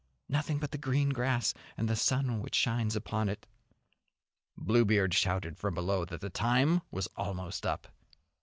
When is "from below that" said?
5.59-6.21